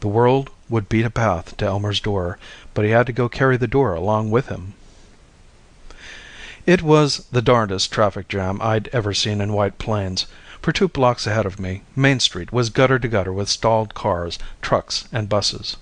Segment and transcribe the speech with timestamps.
[0.00, 2.38] The world would beat a path to Elmer's door,
[2.72, 4.74] but he had to go carry the door along with him.
[6.66, 10.26] It was the darndest traffic jam I'd ever seen in White Plains.
[10.62, 14.38] For two blocks ahead of me, Main Street was gutter to gutter with stalled cars,
[14.62, 15.76] trucks, and buses.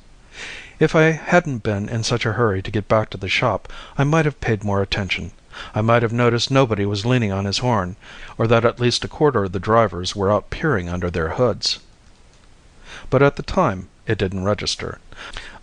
[0.78, 4.04] If I hadn't been in such a hurry to get back to the shop I
[4.04, 5.32] might have paid more attention.
[5.74, 7.96] I might have noticed nobody was leaning on his horn,
[8.38, 11.80] or that at least a quarter of the drivers were out peering under their hoods.
[13.10, 14.98] But at the time it didn't register.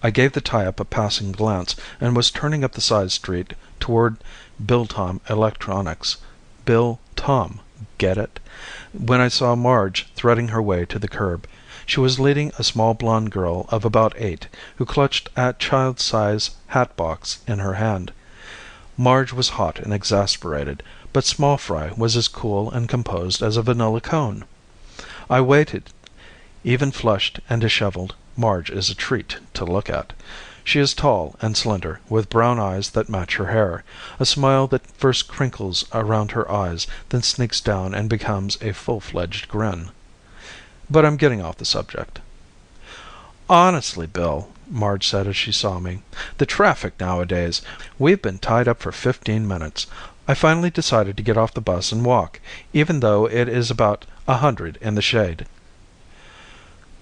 [0.02, 3.54] I gave the tie up a passing glance, and was turning up the side street
[3.80, 4.18] toward
[4.64, 6.18] Biltom Electronics
[6.66, 7.60] Bill Tom
[7.98, 8.40] get it?
[8.92, 11.48] when I saw Marge threading her way to the curb.
[11.86, 14.48] She was leading a small blonde girl of about eight,
[14.78, 18.12] who clutched a child size hat box in her hand.
[18.98, 23.62] Marge was hot and exasperated, but Small Fry was as cool and composed as a
[23.62, 24.46] vanilla cone.
[25.30, 25.90] I waited.
[26.64, 30.12] Even flushed and disheveled, Marge is a treat to look at.
[30.64, 33.84] She is tall and slender, with brown eyes that match her hair,
[34.20, 39.00] a smile that first crinkles around her eyes, then sneaks down and becomes a full
[39.00, 39.92] fledged grin.
[40.90, 42.22] But I'm getting off the subject.
[43.48, 46.02] "Honestly, Bill," Marge said as she saw me,
[46.40, 47.62] "the traffic nowadays
[48.00, 49.86] We've been tied up for fifteen minutes.
[50.28, 52.40] I finally decided to get off the bus and walk,
[52.74, 55.46] even though it is about a hundred in the shade."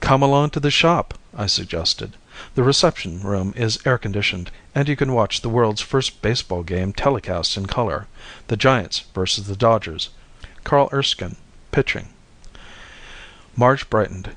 [0.02, 2.18] "Come along to the shop," I suggested.
[2.56, 6.92] "The reception room is air conditioned, and you can watch the world's first baseball game
[6.92, 8.08] telecast in color
[8.50, 10.10] the Giants versus the Dodgers.
[10.66, 11.38] Carl Erskine
[11.72, 12.10] pitching."
[13.56, 14.36] Marge brightened.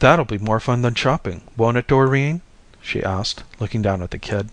[0.00, 2.42] "That'll be more fun than shopping, won't it, Doreen?"
[2.82, 4.50] she asked, looking down at the kid.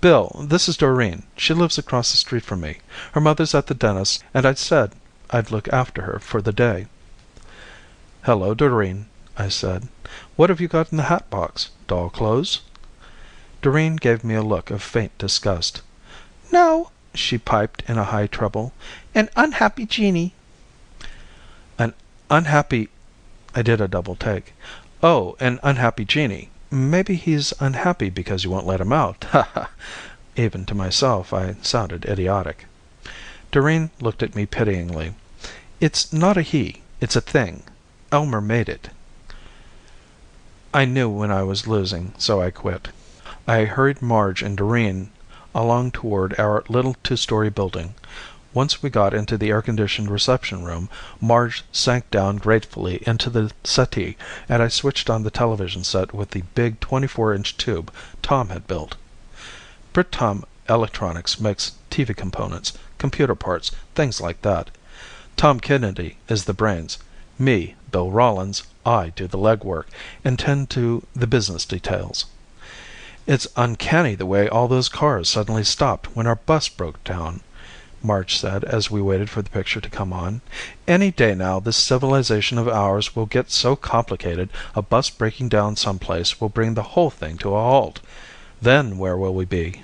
[0.00, 1.22] "Bill, this is Doreen.
[1.36, 2.78] She lives across the street from me.
[3.12, 4.90] Her mother's at the dentist's and I said
[5.30, 6.86] I'd look after her for the day."
[8.22, 9.06] "Hello, Doreen,"
[9.38, 9.86] I said.
[10.36, 11.70] "What have you got in the hat box?
[11.86, 12.62] Doll clothes?"
[13.62, 15.80] Doreen gave me a look of faint disgust.
[16.50, 18.72] "No," she piped in a high treble.
[19.14, 20.34] "An unhappy genii."
[21.78, 21.94] "An
[22.28, 22.88] unhappy
[23.54, 24.54] I did a double take.
[25.04, 26.50] "Oh, an unhappy genii.
[26.68, 29.26] Maybe he's unhappy because you won't let him out.
[29.30, 29.70] Ha ha!"
[30.34, 32.66] Even to myself I sounded idiotic.
[33.52, 35.14] Doreen looked at me pityingly.
[35.78, 36.82] "It's not a he.
[37.00, 37.62] It's a thing.
[38.10, 38.88] Elmer made it."
[40.76, 42.88] I knew when I was losing, so I quit.
[43.46, 45.10] I hurried Marge and Doreen
[45.54, 47.94] along toward our little two story building.
[48.52, 50.88] Once we got into the air conditioned reception room,
[51.20, 54.16] Marge sank down gratefully into the settee
[54.48, 58.66] and I switched on the television set with the big 24 inch tube Tom had
[58.66, 58.96] built.
[59.92, 64.72] Biltom Electronics makes TV components, computer parts, things like that.
[65.36, 66.98] Tom Kennedy is the brains.
[67.36, 69.86] Me, Bill Rawlins, I do the legwork
[70.24, 72.26] and tend to the business details.
[73.26, 77.40] "It's uncanny the way all those cars suddenly stopped when our bus broke down,"
[78.04, 80.42] Marge said as we waited for the picture to come on.
[80.86, 85.74] "Any day now this civilization of ours will get so complicated a bus breaking down
[85.74, 87.98] some place will bring the whole thing to a halt.
[88.62, 89.82] Then where will we be?"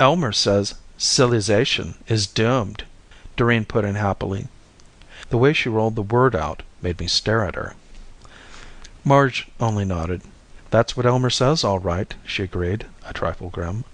[0.00, 2.82] "Elmer says civilization is doomed,"
[3.36, 4.48] Doreen put in happily.
[5.30, 7.74] The way she rolled the word out made me stare at her.
[9.04, 10.20] Marge only nodded.
[10.68, 13.84] "That's what Elmer says, all right," she agreed, a trifle grim.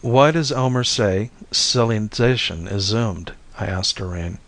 [0.00, 4.38] "Why does Elmer say civilization is doomed?" I asked Doreen.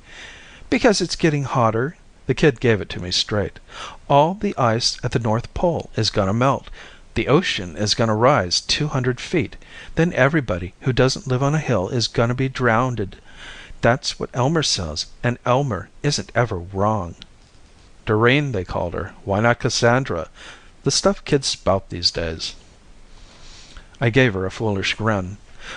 [0.71, 1.97] "Because it's getting hotter."
[2.29, 3.59] The kid gave it to me straight.
[4.09, 6.70] "All the ice at the North Pole is gonna melt.
[7.15, 9.56] The ocean is gonna rise two hundred feet.
[9.97, 13.17] Then everybody who doesn't live on a hill is gonna be drownded.
[13.85, 17.17] That's what Elmer says, and Elmer isn't ever wrong.
[18.07, 19.13] Doreen, they called her.
[19.27, 20.31] Why not Cassandra?
[20.85, 22.55] The stuff kids spout these days.
[24.01, 25.37] I gave her a foolish grin.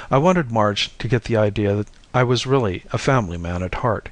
[0.09, 3.75] I wanted Marge to get the idea that I was really a family man at
[3.75, 4.07] heart.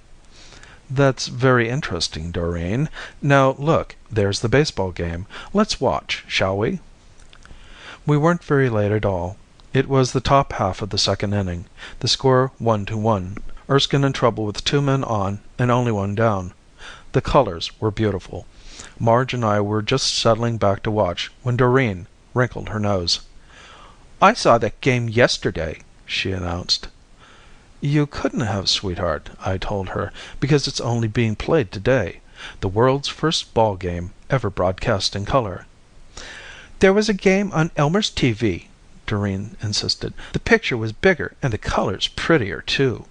[0.90, 2.90] "That's very interesting, Doreen.
[3.22, 5.26] Now look, there's the baseball game.
[5.54, 6.82] Let's watch, shall we?"
[8.06, 9.38] We weren't very late at all.
[9.72, 11.64] It was the top half of the second inning,
[12.02, 16.14] the score one to one, Erskine in trouble with two men on and only one
[16.14, 16.54] down.
[17.14, 18.46] The colors were beautiful.
[19.00, 23.22] Marge and I were just settling back to watch when Doreen wrinkled her nose.
[24.22, 26.90] "I saw that game yesterday," she announced.
[27.82, 32.22] "You couldn't have, sweetheart," I told her, "because it's only being played today.
[32.62, 35.66] The world's first ball game ever broadcast in color."
[36.82, 38.68] "There was a game on Elmer's TV,"
[39.08, 40.14] Doreen insisted.
[40.34, 43.06] "The picture was bigger and the colors prettier, too."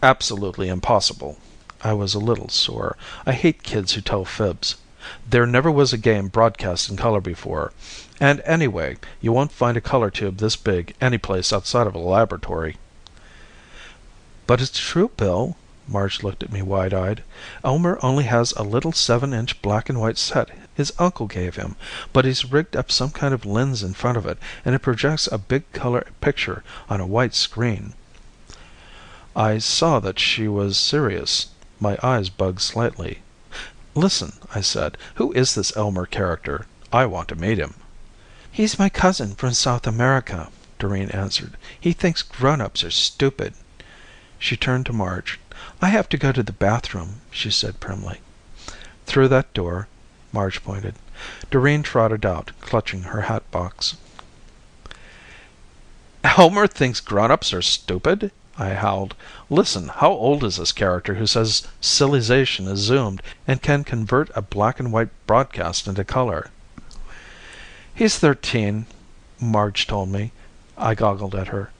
[0.00, 1.38] "Absolutely impossible."
[1.82, 2.96] I was a little sore.
[3.26, 4.76] I hate kids who tell fibs.
[5.28, 7.72] There never was a game broadcast in color before.
[8.20, 11.98] And anyway, you won't find a color tube this big any place outside of a
[11.98, 12.76] laboratory.
[14.46, 15.56] "But it's true, Bill."
[15.88, 17.24] Marge looked at me wide eyed.
[17.64, 21.74] "Elmer only has a little seven inch black and white set his uncle gave him,
[22.12, 25.26] but he's rigged up some kind of lens in front of it and it projects
[25.32, 27.94] a big color picture on a white screen."
[29.40, 31.46] I saw that she was serious.
[31.78, 33.22] My eyes bugged slightly.
[33.94, 34.98] "Listen," I said.
[35.14, 36.66] "Who is this Elmer character?
[36.92, 37.74] I want to meet him."
[38.50, 40.48] "He's my cousin from South America,"
[40.80, 41.56] Doreen answered.
[41.78, 43.54] "He thinks grown ups are stupid."
[44.40, 45.38] She turned to Marge.
[45.80, 48.20] "I have to go to the bathroom," she said primly.
[49.06, 49.86] "Through that door,"
[50.32, 50.96] Marge pointed.
[51.48, 53.94] Doreen trotted out, clutching her hat box.
[56.24, 59.14] "Elmer thinks grown ups are stupid?" I howled.
[59.48, 64.42] "Listen, how old is this character who says cillization is zoomed and can convert a
[64.42, 66.50] black and white broadcast into color?"
[67.94, 68.86] "He's thirteen,"
[69.38, 70.32] Marge told me.
[70.76, 71.70] I goggled at her.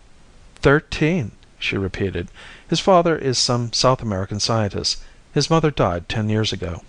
[0.63, 2.29] "Thirteen she repeated.
[2.69, 4.99] "His father is some South American scientist.
[5.35, 6.83] His mother died ten years ago."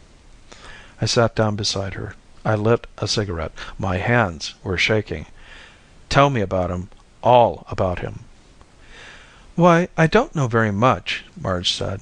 [1.02, 2.14] I sat down beside her.
[2.46, 3.54] I lit a cigarette.
[3.80, 5.26] My hands were shaking.
[6.10, 6.90] "Tell me about him.
[7.24, 8.26] All about him."
[9.60, 12.00] "Why, I don't know very much," Marge said.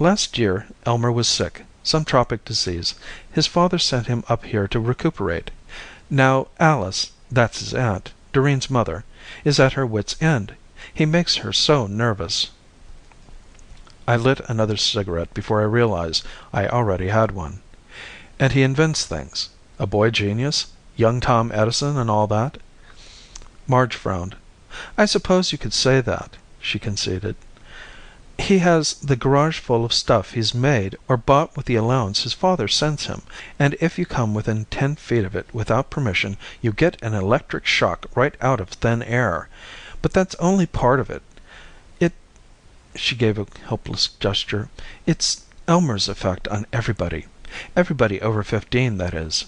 [0.00, 2.96] "Last year Elmer was sick, some tropic disease.
[3.30, 5.52] His father sent him up here to recuperate.
[6.10, 9.04] Now Alice that's his aunt, Doreen's mother
[9.44, 10.56] is at her wits' end.
[10.92, 12.50] He makes her so nervous."
[14.08, 17.60] I lit another cigarette before I realized I already had one.
[18.40, 20.66] "And he invents things a boy genius?
[20.96, 22.58] Young Tom Edison and all that?"
[23.68, 24.34] Marge frowned.
[24.96, 26.36] "I suppose you could say that,"
[26.68, 27.34] she conceded.
[28.38, 32.34] "He has the garage full of stuff he's made or bought with the allowance his
[32.34, 33.22] father sends him,
[33.58, 37.66] and if you come within ten feet of it without permission you get an electric
[37.66, 39.48] shock right out of thin air.
[40.02, 41.22] But that's only part of it.
[41.98, 42.12] It
[42.94, 44.68] she gave a helpless gesture
[45.06, 47.26] it's Elmer's effect on everybody.
[47.74, 49.46] Everybody over fifteen, that is.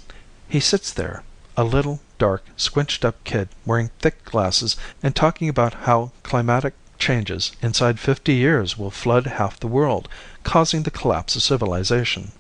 [0.48, 1.22] He sits there,
[1.56, 7.52] a little, dark, squinched up kid wearing thick glasses and talking about how climatic changes
[7.62, 10.08] inside fifty years will flood half the world,
[10.44, 12.30] causing the collapse of civilization.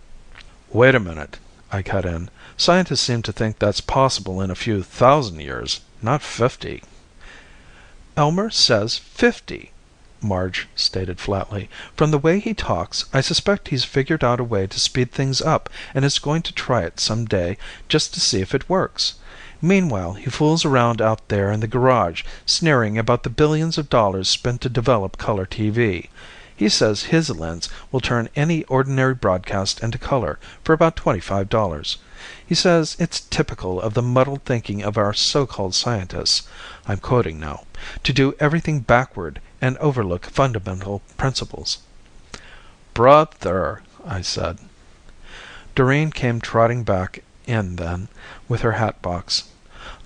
[0.70, 1.38] "Wait a minute,"
[1.72, 2.30] I cut in.
[2.56, 6.82] "Scientists seem to think that's possible in a few thousand years, not fifty.
[8.16, 9.72] "Elmer says fifty,"
[10.20, 11.70] Marge stated flatly.
[11.96, 15.40] "From the way he talks, I suspect he's figured out a way to speed things
[15.40, 17.56] up and is going to try it some day
[17.88, 19.14] just to see if it works.
[19.62, 24.28] Meanwhile he fools around out there in the garage sneering about the billions of dollars
[24.28, 26.08] spent to develop color TV.
[26.56, 31.50] He says his lens will turn any ordinary broadcast into color for about twenty five
[31.50, 31.98] dollars.
[32.46, 36.48] He says it's typical of the muddled thinking of our so called scientists
[36.86, 37.64] I'm quoting now
[38.02, 41.78] to do everything backward and overlook fundamental principles."
[42.94, 44.58] "Brother!" I said.
[45.74, 48.06] Doreen came trotting back in then,
[48.48, 49.44] with her hat box.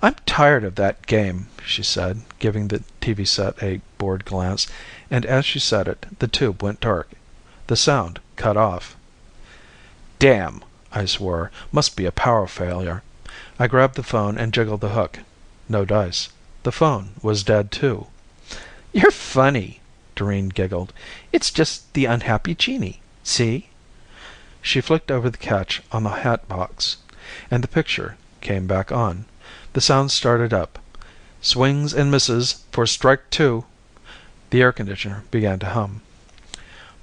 [0.01, 4.65] "I'm tired of that game," she said, giving the TV set a bored glance,
[5.11, 7.11] and as she said it the tube went dark.
[7.67, 8.95] The sound cut off.
[10.17, 11.51] "Damn!" I swore.
[11.71, 13.03] "Must be a power failure."
[13.59, 15.19] I grabbed the phone and jiggled the hook.
[15.69, 16.29] No dice.
[16.63, 18.07] The phone was dead too.
[18.91, 19.81] "You're funny,"
[20.15, 20.93] Doreen giggled.
[21.31, 23.01] "It's just the unhappy genii.
[23.23, 23.69] See?"
[24.63, 26.97] She flicked over the catch on the hat box,
[27.49, 29.25] and the picture came back on.
[29.73, 30.79] The sound started up.
[31.41, 33.65] "Swings and misses for strike two."
[34.49, 36.01] The air conditioner began to hum.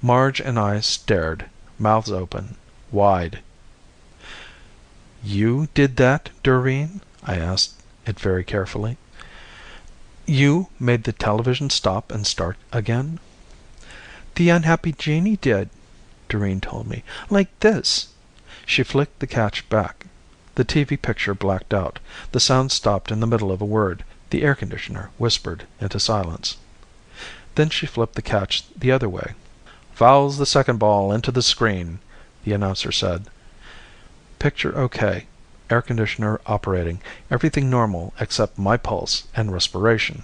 [0.01, 1.45] Marge and I stared,
[1.79, 2.55] mouths open,
[2.91, 3.39] wide.
[5.23, 7.01] You did that, Doreen?
[7.23, 8.97] I asked it very carefully.
[10.25, 13.19] You made the television stop and start again?
[14.35, 15.69] The unhappy genii did,
[16.27, 17.03] Doreen told me.
[17.29, 18.07] Like this.
[18.65, 20.07] She flicked the catch back.
[20.55, 21.99] The TV picture blacked out.
[22.31, 24.03] The sound stopped in the middle of a word.
[24.29, 26.57] The air conditioner whispered into silence.
[27.55, 29.33] Then she flipped the catch the other way.
[29.93, 31.99] Fouls the second ball into the screen,
[32.43, 33.25] the announcer said.
[34.39, 35.27] Picture okay.
[35.69, 36.99] Air conditioner operating.
[37.31, 40.23] Everything normal except my pulse and respiration.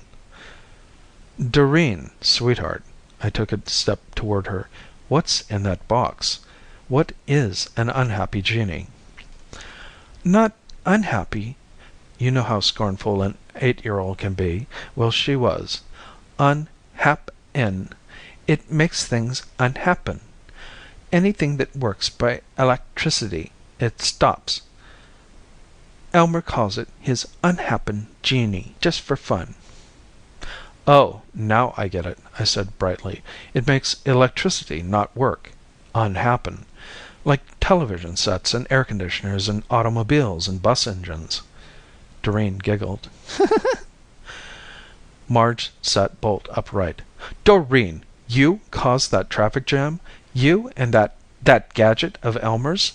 [1.40, 2.84] Doreen, sweetheart.
[3.22, 4.70] I took a step toward her.
[5.08, 6.40] What's in that box?
[6.88, 8.88] What is an unhappy genii?
[10.24, 10.54] Not
[10.86, 11.56] unhappy.
[12.18, 14.68] You know how scornful an eight year old can be.
[14.96, 15.82] Well, she was.
[16.38, 17.90] Un-hap-in.
[18.48, 20.22] It makes things unhappen.
[21.12, 24.62] Anything that works by electricity, it stops.
[26.14, 29.56] Elmer calls it his unhappen genii, just for fun.
[30.88, 33.22] Oh, now I get it, I said brightly.
[33.54, 35.52] It makes electricity not work.
[35.94, 36.66] Unhappen.
[37.26, 41.42] Like television sets and air conditioners and automobiles and bus engines.
[42.24, 43.10] Doreen giggled.
[45.28, 47.02] Marge sat bolt upright.
[47.44, 50.00] Doreen, you caused that traffic jam?
[50.34, 52.94] You and that that gadget of Elmer's?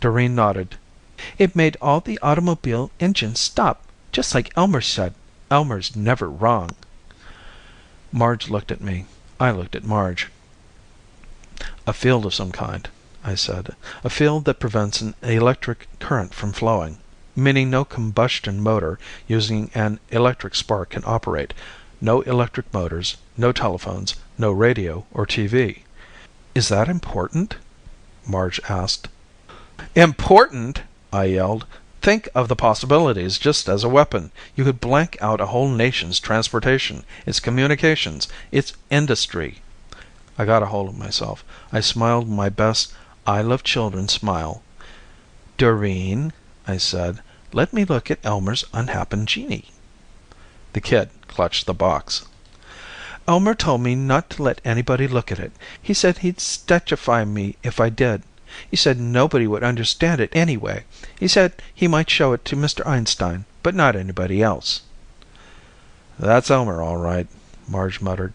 [0.00, 0.76] Doreen nodded.
[1.38, 5.14] It made all the automobile engines stop, just like Elmer said.
[5.50, 6.70] Elmer's never wrong.
[8.12, 9.06] Marge looked at me.
[9.40, 10.28] I looked at Marge.
[11.88, 12.86] A field of some kind,
[13.24, 13.74] I said.
[14.04, 16.98] A field that prevents an electric current from flowing.
[17.34, 21.54] Meaning no combustion motor using an electric spark can operate.
[21.98, 25.78] No electric motors, no telephones, no radio or TV.
[26.54, 27.56] Is that important?
[28.26, 29.08] Marge asked.
[29.94, 30.82] Important?
[31.10, 31.64] I yelled.
[32.02, 34.30] Think of the possibilities just as a weapon.
[34.54, 39.62] You could blank out a whole nation's transportation, its communications, its industry.
[40.38, 41.44] I got a hold of myself.
[41.72, 42.92] I smiled my best
[43.26, 44.62] I love children smile.
[45.58, 46.32] Doreen,
[46.66, 47.20] I said,
[47.52, 49.66] let me look at Elmer's unhappen genii.
[50.72, 52.24] The kid clutched the box.
[53.26, 55.52] Elmer told me not to let anybody look at it.
[55.82, 58.22] He said he'd statuefy me if I did.
[58.70, 60.84] He said nobody would understand it anyway.
[61.18, 62.86] He said he might show it to Mr.
[62.86, 64.80] Einstein, but not anybody else.
[66.18, 67.26] That's Elmer, all right,
[67.68, 68.32] Marge muttered.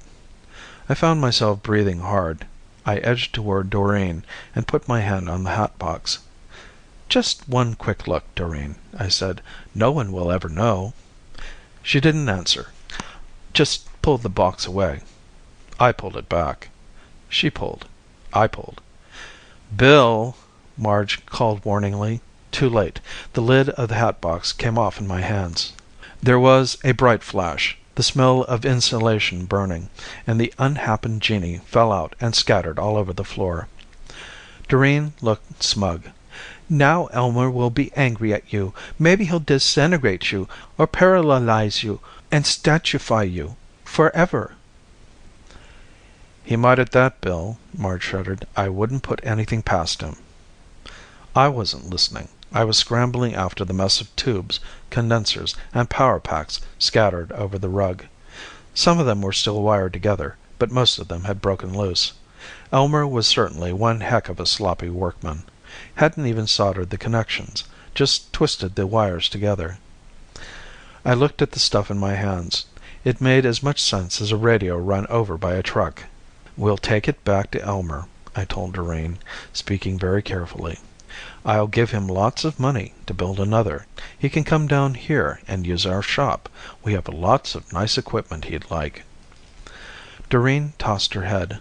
[0.90, 2.46] I found myself breathing hard.
[2.86, 4.24] I edged toward Doreen
[4.54, 6.20] and put my hand on the hat box.
[7.08, 9.42] Just one quick look, Doreen, I said.
[9.74, 10.94] No one will ever know.
[11.82, 12.70] She didn't answer.
[13.54, 15.02] Just pulled the box away.
[15.80, 16.70] I pulled it back.
[17.30, 17.86] She pulled.
[18.34, 18.82] I pulled.
[19.76, 20.36] Bill,
[20.78, 22.22] Marge called warningly.
[22.52, 23.00] Too late.
[23.34, 25.74] The lid of the hat box came off in my hands.
[26.22, 29.90] There was a bright flash, the smell of insulation burning,
[30.26, 33.68] and the unhappened genii fell out and scattered all over the floor.
[34.68, 36.10] Doreen looked smug.
[36.70, 38.74] Now Elmer will be angry at you.
[38.98, 40.48] Maybe he'll disintegrate you,
[40.78, 42.00] or paralyze you,
[42.32, 43.56] and statuefy you.
[43.84, 44.54] Forever.
[46.44, 48.48] He might at that, Bill, Marge shuddered.
[48.56, 50.18] I wouldn't put anything past him.
[51.36, 52.30] I wasn't listening.
[52.56, 54.60] I was scrambling after the mess of tubes,
[54.92, 58.06] condensers, and power packs scattered over the rug.
[58.76, 62.14] Some of them were still wired together, but most of them had broken loose.
[62.72, 65.44] Elmer was certainly one heck of a sloppy workman.
[65.96, 67.64] Hadn't even soldered the connections,
[67.96, 69.80] just twisted the wires together.
[71.04, 72.66] I looked at the stuff in my hands.
[73.04, 76.04] It made as much sense as a radio run over by a truck.
[76.56, 78.06] We'll take it back to Elmer,
[78.36, 79.18] I told Doreen,
[79.54, 80.78] speaking very carefully.
[81.46, 83.86] I'll give him lots of money to build another.
[84.18, 86.48] He can come down here and use our shop.
[86.84, 89.04] We have lots of nice equipment he'd like.
[90.30, 91.60] Doreen tossed her head.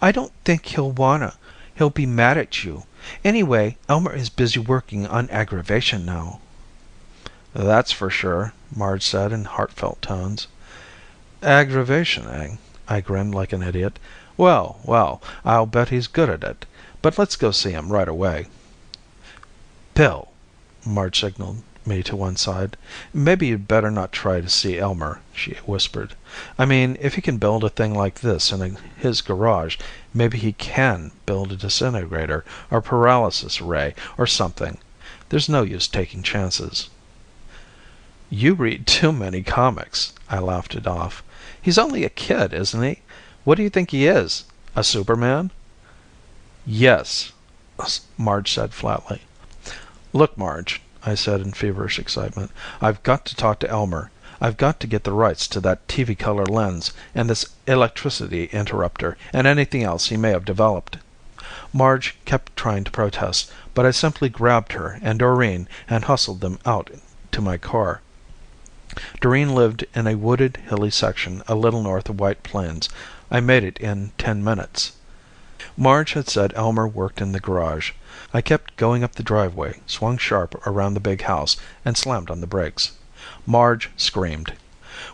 [0.00, 1.34] I don't think he'll wanna.
[1.74, 2.84] He'll be mad at you.
[3.22, 6.40] Anyway, Elmer is busy working on aggravation now.
[7.52, 10.46] That's for sure, Marge said in heartfelt tones.
[11.42, 12.56] Aggravation, eh?
[12.88, 13.98] I grinned like an idiot.
[14.36, 16.64] Well, well, I'll bet he's good at it.
[17.02, 18.46] But let's go see him right away.
[19.94, 20.28] Bill,
[20.86, 22.76] Marge signaled me to one side.
[23.12, 26.14] Maybe you'd better not try to see Elmer, she whispered.
[26.58, 29.76] I mean, if he can build a thing like this in his garage,
[30.14, 34.78] maybe he can build a disintegrator or paralysis ray or something.
[35.28, 36.88] There's no use taking chances.
[38.30, 41.22] You read too many comics, I laughed it off.
[41.60, 43.00] He's only a kid, isn't he?
[43.44, 44.44] What do you think he is?
[44.74, 45.50] A Superman?
[46.64, 47.32] Yes,
[48.16, 49.22] Marge said flatly.
[50.14, 52.50] Look, Marge, I said in feverish excitement,
[52.82, 54.10] I've got to talk to Elmer.
[54.42, 59.16] I've got to get the rights to that TV color lens and this electricity interrupter
[59.32, 60.98] and anything else he may have developed.
[61.72, 66.58] Marge kept trying to protest, but I simply grabbed her and Doreen and hustled them
[66.66, 66.90] out
[67.30, 68.02] to my car.
[69.22, 72.90] Doreen lived in a wooded, hilly section a little north of White Plains.
[73.30, 74.92] I made it in ten minutes.
[75.76, 77.92] Marge had said Elmer worked in the garage.
[78.34, 82.40] I kept going up the driveway, swung sharp around the big house, and slammed on
[82.40, 82.92] the brakes.
[83.46, 84.54] Marge screamed.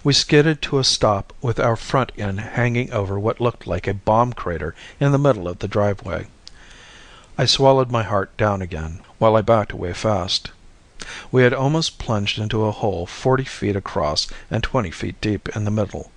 [0.03, 3.95] We skidded to a stop with our front end hanging over what looked like a
[3.95, 6.27] bomb crater in the middle of the driveway.
[7.37, 10.51] I swallowed my heart down again, while I backed away fast.
[11.31, 15.65] We had almost plunged into a hole forty feet across and twenty feet deep in
[15.65, 16.11] the middle.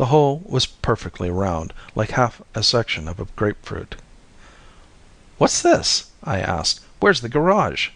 [0.00, 3.96] The hole was perfectly round, like half a section of a grapefruit.
[5.36, 6.80] "What's this?" I asked.
[7.00, 7.90] "Where's the garage?"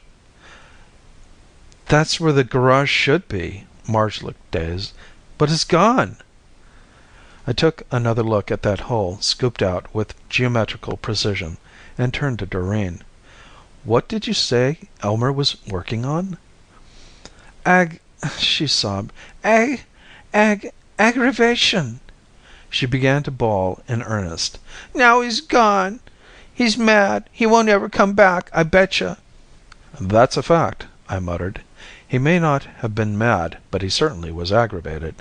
[1.87, 4.93] "That's where the garage should be." Marge looked dazed.
[5.39, 6.19] "But it's gone."
[7.47, 11.57] I took another look at that hole scooped out with geometrical precision,
[11.97, 13.01] and turned to Doreen.
[13.83, 16.37] "What did you say Elmer was working on?"
[17.65, 17.99] "Ag
[18.37, 19.11] she sobbed.
[19.43, 19.85] "Ag
[20.35, 22.01] ag aggravation."
[22.71, 24.59] She began to bawl in earnest.
[24.95, 26.01] "Now he's gone.
[26.53, 27.29] He's mad.
[27.33, 29.19] He won't ever come back, I betcha."
[30.01, 31.63] "That's a fact," I muttered.
[32.07, 35.17] "He may not have been mad, but he certainly was aggravated.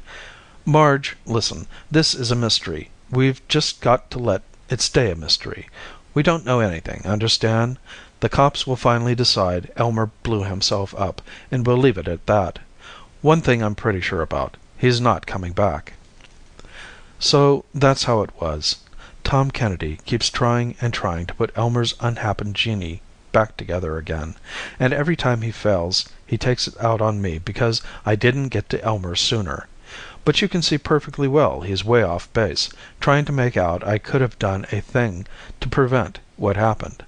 [0.65, 1.67] Marge, listen.
[1.89, 2.91] This is a mystery.
[3.09, 5.69] We've just got to let it stay a mystery.
[6.13, 7.77] We don't know anything, understand?
[8.19, 12.59] The cops will finally decide Elmer blew himself up, and we'll leave it at that.
[13.21, 14.55] One thing I'm pretty sure about.
[14.83, 15.93] He's not coming back."
[17.17, 18.79] So that's how it was.
[19.23, 24.35] Tom Kennedy keeps trying and trying to put Elmer's unhappened genii back together again,
[24.77, 28.67] and every time he fails he takes it out on me because I didn't get
[28.71, 29.67] to Elmer sooner.
[30.25, 32.67] But you can see perfectly well he's way off base,
[32.99, 35.25] trying to make out I could have done a thing
[35.61, 37.05] to prevent what happened.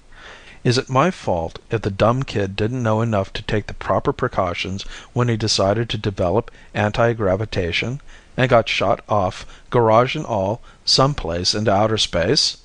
[0.66, 4.12] Is it my fault if the dumb kid didn't know enough to take the proper
[4.12, 8.00] precautions when he decided to develop anti gravitation,
[8.36, 12.56] and got shot off, garage and all, some place into outer space?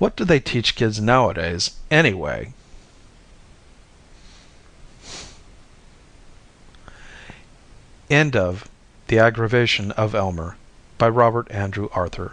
[0.00, 2.52] What do they teach kids nowadays, anyway?
[8.10, 8.68] End of
[9.06, 10.56] The Aggravation of Elmer
[10.98, 12.32] by Robert Andrew Arthur.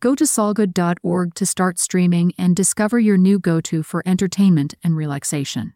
[0.00, 4.96] Go to solgood.org to start streaming and discover your new go to for entertainment and
[4.96, 5.74] relaxation.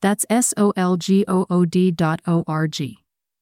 [0.00, 3.01] That's S O L G O O D dot O R G.